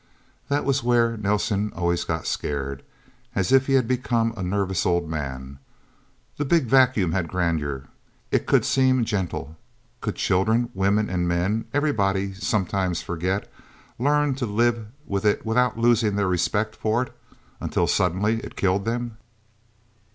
[0.49, 2.81] That was where Nelsen always got scared,
[3.35, 5.59] as if he had become a nervous old man.
[6.37, 7.83] The Big Vacuum had a grandeur.
[8.31, 9.57] It could seem gentle.
[9.99, 13.43] Could children, women and men everybody sometimes forgot
[13.99, 17.13] learn to live with it without losing their respect for it,
[17.59, 19.17] until suddenly it killed them?